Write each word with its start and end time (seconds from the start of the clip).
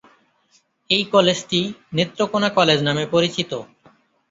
এই 0.89 1.03
কলেজটি 1.13 1.59
"নেত্রকোণা 1.93 2.49
কলেজ" 2.57 2.79
নামে 2.87 3.05
পরিচিত। 3.07 3.51